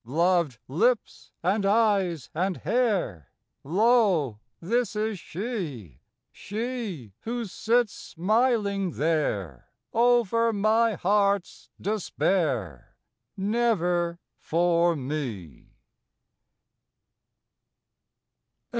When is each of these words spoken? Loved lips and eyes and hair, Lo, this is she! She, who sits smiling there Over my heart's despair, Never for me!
Loved 0.03 0.57
lips 0.67 1.31
and 1.43 1.63
eyes 1.63 2.31
and 2.33 2.57
hair, 2.57 3.29
Lo, 3.63 4.39
this 4.59 4.95
is 4.95 5.19
she! 5.19 5.99
She, 6.31 7.13
who 7.19 7.45
sits 7.45 7.93
smiling 7.93 8.93
there 8.93 9.69
Over 9.93 10.53
my 10.53 10.95
heart's 10.95 11.69
despair, 11.79 12.95
Never 13.37 14.17
for 14.39 14.95
me! 14.95 15.67